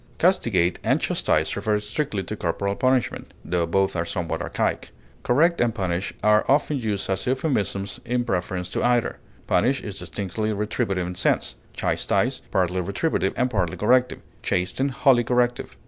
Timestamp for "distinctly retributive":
9.99-11.05